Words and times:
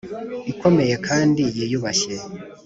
ikomeye 0.51 0.95
kandi 1.07 1.43
yiyubashye 1.57 2.15